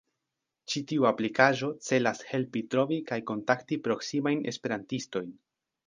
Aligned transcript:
Ĉi 0.71 0.81
tiu 0.91 1.05
aplikaĵo 1.09 1.69
celas 1.89 2.23
helpi 2.31 2.65
trovi 2.73 2.99
kaj 3.13 3.21
kontakti 3.31 3.81
proksimajn 3.89 4.47
esperantistojn. 4.55 5.35